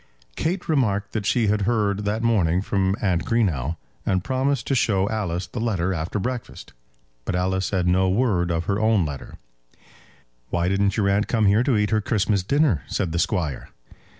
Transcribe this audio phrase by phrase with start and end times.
[0.35, 5.07] Kate remarked that she had heard that morning from Aunt Greenow, and promised to show
[5.09, 6.73] Alice the letter after breakfast.
[7.23, 9.37] But Alice said no word of her own letter.
[10.49, 13.69] "Why didn't your aunt come here to eat her Christmas dinner?" said the Squire.